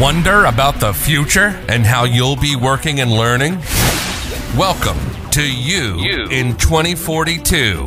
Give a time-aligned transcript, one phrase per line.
[0.00, 3.54] Wonder about the future and how you'll be working and learning?
[4.54, 4.98] Welcome
[5.30, 6.28] to You, you.
[6.28, 7.86] in 2042,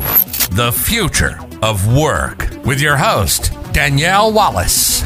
[0.56, 5.02] the future of work, with your host, Danielle Wallace.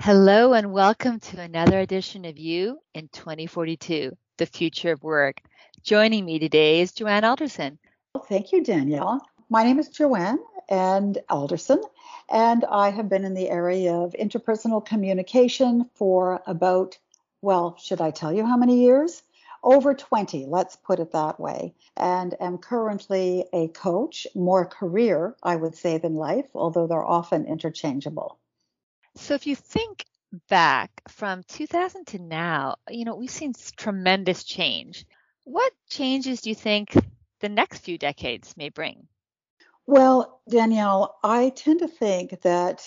[0.00, 5.40] Hello, and welcome to another edition of You in 2042, the future of work.
[5.82, 7.80] Joining me today is Joanne Alderson.
[8.22, 9.26] Thank you, Danielle.
[9.50, 11.82] My name is Joanne and Alderson,
[12.30, 16.96] and I have been in the area of interpersonal communication for about,
[17.42, 19.22] well, should I tell you how many years?
[19.62, 25.56] Over 20, let's put it that way, and am currently a coach, more career, I
[25.56, 28.38] would say, than life, although they're often interchangeable.
[29.16, 30.04] So if you think
[30.48, 35.04] back from 2000 to now, you know, we've seen tremendous change.
[35.44, 36.94] What changes do you think
[37.40, 39.08] the next few decades may bring?
[39.86, 42.82] Well, Danielle, I tend to think that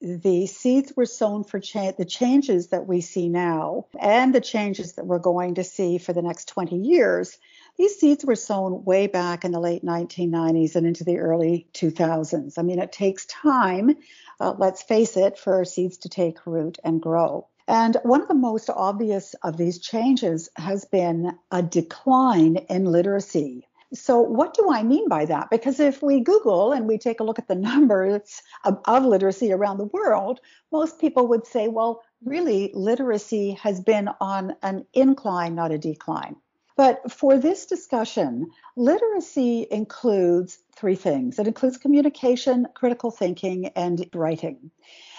[0.00, 4.94] the seeds were sown for cha- the changes that we see now and the changes
[4.94, 7.36] that we're going to see for the next 20 years.
[7.76, 12.58] These seeds were sown way back in the late 1990s and into the early 2000s.
[12.58, 13.96] I mean, it takes time,
[14.40, 17.48] uh, let's face it, for seeds to take root and grow.
[17.66, 23.67] And one of the most obvious of these changes has been a decline in literacy.
[23.94, 25.48] So, what do I mean by that?
[25.50, 29.52] Because if we Google and we take a look at the numbers of, of, literacy
[29.52, 35.54] around the world, most people would say, well, really, literacy has been on an incline,
[35.54, 36.36] not a decline.
[36.76, 44.70] But for this discussion, literacy includes three things it includes communication, critical thinking, and writing.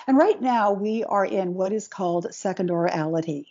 [0.08, 3.46] And right now, we are in what is called second orality.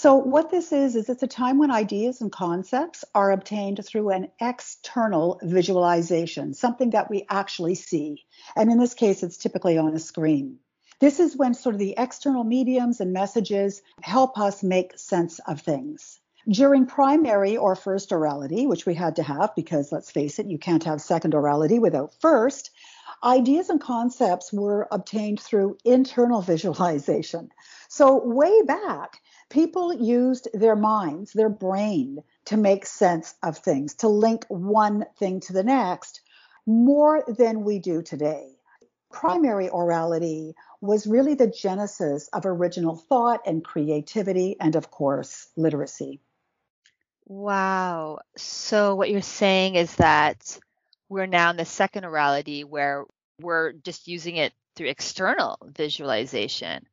[0.00, 4.10] So, what this is, is it's a time when ideas and concepts are obtained through
[4.10, 8.24] an external visualization, something that we actually see.
[8.54, 10.60] And in this case, it's typically on a screen.
[11.00, 15.62] This is when sort of the external mediums and messages help us make sense of
[15.62, 16.20] things.
[16.48, 20.58] During primary or first orality, which we had to have because let's face it, you
[20.58, 22.70] can't have second orality without first,
[23.22, 27.50] ideas and concepts were obtained through internal visualization.
[27.88, 29.20] So, way back,
[29.50, 35.40] people used their minds, their brain, to make sense of things, to link one thing
[35.40, 36.20] to the next
[36.66, 38.46] more than we do today.
[39.10, 40.52] Primary orality
[40.82, 46.20] was really the genesis of original thought and creativity, and of course, literacy.
[47.24, 48.20] Wow.
[48.36, 50.58] So, what you're saying is that
[51.08, 53.04] we're now in the second orality where
[53.40, 56.86] we're just using it through external visualization.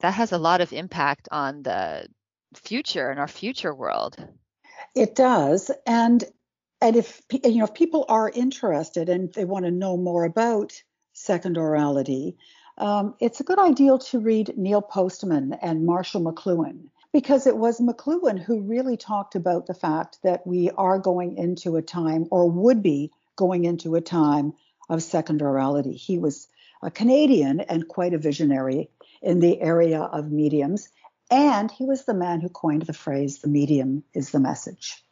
[0.00, 2.06] That has a lot of impact on the
[2.54, 4.16] future and our future world.
[4.94, 6.24] It does, and
[6.80, 10.72] and if you know if people are interested and they want to know more about
[11.14, 12.36] second orality,
[12.78, 17.80] um, it's a good idea to read Neil Postman and Marshall McLuhan because it was
[17.80, 22.48] McLuhan who really talked about the fact that we are going into a time or
[22.48, 24.52] would be going into a time
[24.88, 25.96] of second orality.
[25.96, 26.46] He was
[26.80, 28.88] a Canadian and quite a visionary
[29.20, 30.90] in the area of mediums.
[31.28, 35.02] And he was the man who coined the phrase, the medium is the message.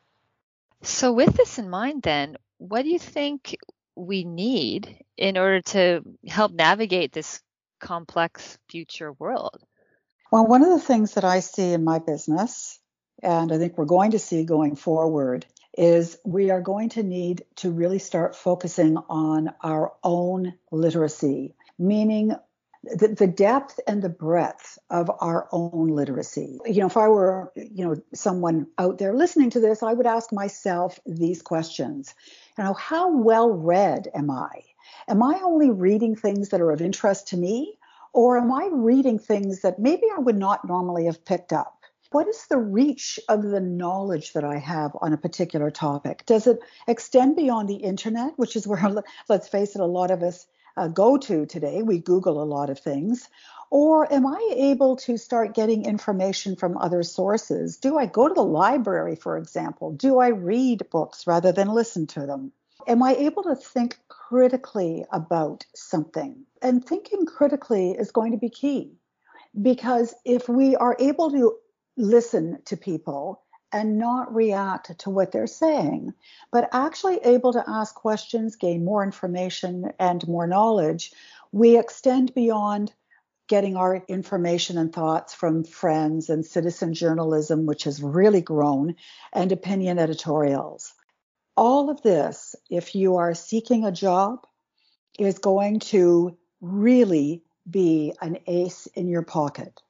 [0.83, 3.57] So, with this in mind, then, what do you think
[3.97, 7.43] we need in order to help navigate this
[7.81, 9.61] complex future world?
[10.33, 12.79] Well, one of the things that I see in my business,
[13.23, 15.47] and I think we're going to see going forward,
[15.79, 22.35] is we are going to need to really start focusing on our own literacy, meaning
[22.83, 26.59] the, the depth and the breadth of our own literacy.
[26.65, 30.07] You know, if I were, you know, someone out there listening to this, I would
[30.07, 32.15] ask myself these questions.
[32.59, 34.63] You know, how well read am I?
[35.09, 37.79] Am I only reading things that are of interest to me?
[38.17, 41.83] Or am I reading things that maybe I would not normally have picked up?
[42.13, 46.25] What is the reach of the knowledge that I have on a particular topic?
[46.25, 48.83] Does it extend beyond the internet, which is where,
[49.29, 50.47] let's face it, a lot of us
[50.79, 51.83] uh, go to today.
[51.83, 53.29] We Google a lot of things.
[53.71, 57.77] Or am I able to start getting information from other sources?
[57.77, 59.93] Do I go to the library, for example?
[59.93, 62.53] Do I read books rather than listen to them?
[62.89, 66.47] Am I able to think critically about something?
[66.63, 68.93] And thinking critically is going to be key
[69.61, 71.57] because if we are able to
[71.97, 73.43] listen to people
[73.73, 76.15] and not react to what they're saying,
[76.53, 81.13] but actually able to ask questions, gain more information and more knowledge,
[81.51, 82.93] we extend beyond
[83.49, 88.95] getting our information and thoughts from friends and citizen journalism, which has really grown,
[89.33, 90.93] and opinion editorials.
[91.57, 94.47] All of this, if you are seeking a job,
[95.19, 99.83] is going to really be an ace in your pocket.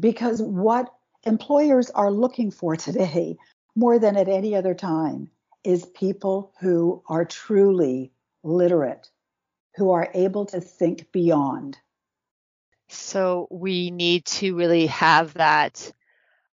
[0.00, 0.92] Because what
[1.24, 3.36] employers are looking for today,
[3.74, 5.30] more than at any other time,
[5.62, 8.12] is people who are truly
[8.42, 9.10] literate,
[9.76, 11.78] who are able to think beyond.
[12.88, 15.90] So we need to really have that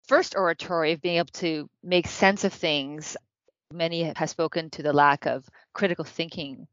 [0.08, 3.16] first orality of being able to make sense of things.
[3.76, 6.68] Many have spoken to the lack of critical thinking.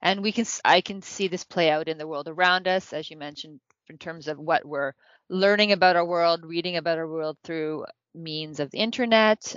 [0.00, 3.10] And we can I can see this play out in the world around us, as
[3.10, 4.92] you mentioned, in terms of what we're
[5.28, 9.56] learning about our world, reading about our world through means of the internet,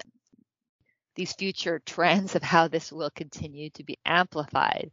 [1.15, 4.91] these future trends of how this will continue to be amplified.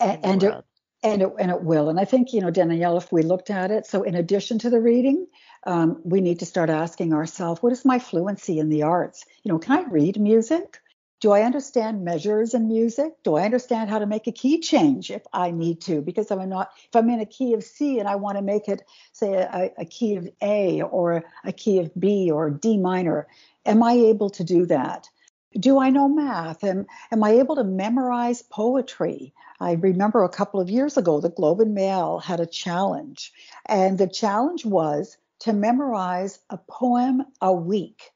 [0.00, 0.64] And, and it,
[1.02, 1.88] and it, and it will.
[1.88, 4.70] And I think, you know, Danielle, if we looked at it, so in addition to
[4.70, 5.26] the reading,
[5.64, 9.24] um, we need to start asking ourselves, what is my fluency in the arts?
[9.44, 10.80] You know, can I read music?
[11.20, 13.12] Do I understand measures in music?
[13.24, 16.00] Do I understand how to make a key change if I need to?
[16.00, 18.68] Because I'm not, if I'm in a key of C and I want to make
[18.68, 18.82] it,
[19.12, 23.26] say, a, a key of A or a key of B or D minor,
[23.66, 25.08] am I able to do that?
[25.58, 26.62] Do I know math?
[26.62, 29.34] Am, am I able to memorize poetry?
[29.58, 33.32] I remember a couple of years ago, the Globe and Mail had a challenge,
[33.66, 38.12] and the challenge was to memorize a poem a week.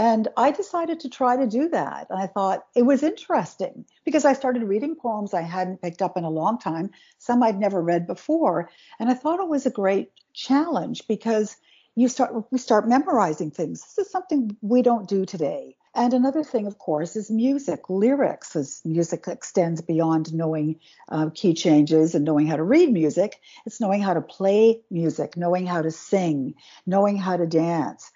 [0.00, 2.06] And I decided to try to do that.
[2.08, 6.16] And I thought it was interesting because I started reading poems I hadn't picked up
[6.16, 8.70] in a long time, some I'd never read before.
[8.98, 11.54] And I thought it was a great challenge because
[11.96, 13.82] you start we start memorizing things.
[13.82, 15.76] This is something we don't do today.
[15.94, 20.80] And another thing, of course, is music, lyrics, as music extends beyond knowing
[21.10, 23.38] uh, key changes and knowing how to read music.
[23.66, 26.54] It's knowing how to play music, knowing how to sing,
[26.86, 28.10] knowing how to dance.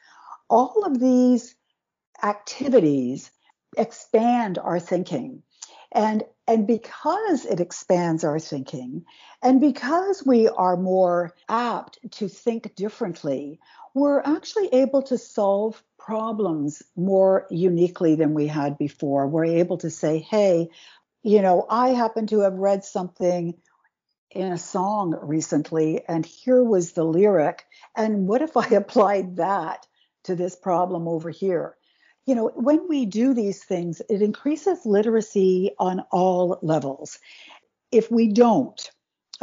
[0.49, 1.55] All of these
[2.23, 3.31] activities
[3.77, 5.43] expand our thinking.
[5.93, 9.05] And, and because it expands our thinking,
[9.43, 13.61] and because we are more apt to think differently,
[13.95, 19.29] we're actually able to solve problems more uniquely than we had before.
[19.29, 20.69] We're able to say, hey,
[21.23, 23.55] you know, I happen to have read something
[24.31, 27.65] in a song recently, and here was the lyric.
[27.97, 29.87] And what if I applied that
[30.25, 31.77] to this problem over here?
[32.27, 37.19] You know, when we do these things, it increases literacy on all levels.
[37.93, 38.91] If we don't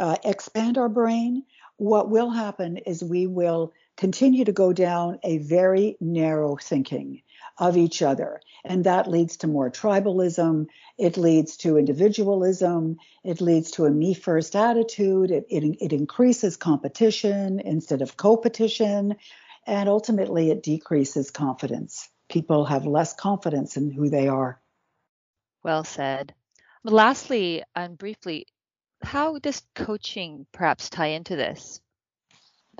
[0.00, 1.44] uh, expand our brain,
[1.76, 7.22] what will happen is we will continue to go down a very narrow thinking
[7.58, 8.40] of each other.
[8.64, 10.66] And that leads to more tribalism.
[10.98, 12.96] It leads to individualism.
[13.22, 15.30] It leads to a me first attitude.
[15.30, 19.16] It, it, it increases competition instead of competition.
[19.66, 22.08] And ultimately, it decreases confidence.
[22.32, 24.58] People have less confidence in who they are.
[25.62, 26.34] Well said.
[26.82, 28.46] Lastly, and briefly,
[29.02, 31.82] how does coaching perhaps tie into this?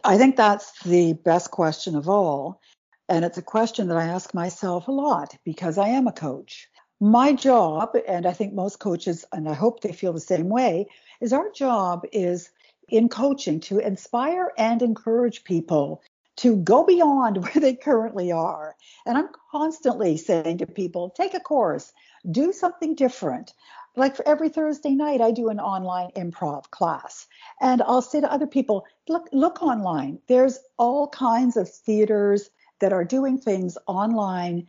[0.02, 2.62] I think that's the best question of all.
[3.10, 6.70] And it's a question that I ask myself a lot because I am a coach.
[6.98, 10.86] My job, and I think most coaches, and I hope they feel the same way,
[11.20, 12.50] is our job is
[12.88, 16.02] in coaching to inspire and encourage people
[16.42, 18.74] to go beyond where they currently are.
[19.06, 21.92] And I'm constantly saying to people, take a course,
[22.30, 23.52] do something different.
[23.94, 27.26] Like for every Thursday night, I do an online improv class.
[27.60, 30.18] And I'll say to other people, look, look online.
[30.28, 34.66] There's all kinds of theaters that are doing things online.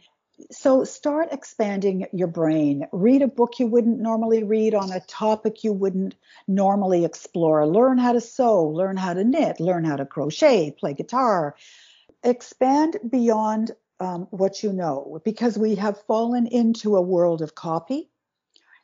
[0.52, 2.88] So start expanding your brain.
[2.92, 6.16] Read a book you wouldn't normally read on a topic you wouldn't
[6.48, 7.68] normally explore.
[7.68, 11.56] Learn how to sew, learn how to knit, learn how to crochet, play guitar.
[12.24, 18.10] Expand beyond um, what you know because we have fallen into a world of copy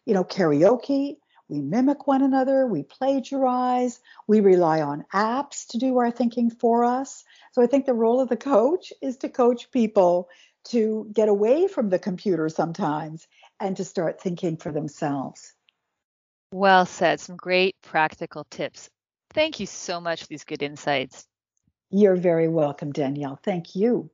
[0.10, 1.18] you know, karaoke,
[1.50, 6.84] we mimic one another, we plagiarize, we rely on apps to do our thinking for
[6.84, 7.24] us.
[7.52, 10.30] So I think the role of the coach is to coach people
[10.70, 13.28] to get away from the computer sometimes
[13.60, 15.54] and to start thinking for themselves.
[16.52, 17.20] Well said.
[17.20, 18.90] Some great practical tips.
[19.34, 21.26] Thank you so much for these good insights.
[21.92, 23.40] You're very welcome, Danielle.
[23.44, 24.10] Thank you.